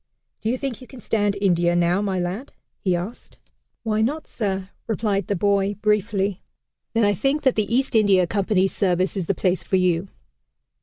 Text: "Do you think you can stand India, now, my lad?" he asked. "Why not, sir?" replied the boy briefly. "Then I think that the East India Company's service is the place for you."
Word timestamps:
"Do 0.41 0.49
you 0.49 0.57
think 0.57 0.81
you 0.81 0.87
can 0.87 0.99
stand 0.99 1.37
India, 1.39 1.75
now, 1.75 2.01
my 2.01 2.17
lad?" 2.19 2.53
he 2.79 2.95
asked. 2.95 3.37
"Why 3.83 4.01
not, 4.01 4.25
sir?" 4.25 4.71
replied 4.87 5.27
the 5.27 5.35
boy 5.35 5.75
briefly. 5.75 6.41
"Then 6.95 7.03
I 7.05 7.13
think 7.13 7.43
that 7.43 7.53
the 7.55 7.71
East 7.71 7.93
India 7.93 8.25
Company's 8.25 8.75
service 8.75 9.15
is 9.15 9.27
the 9.27 9.35
place 9.35 9.61
for 9.61 9.75
you." 9.75 10.07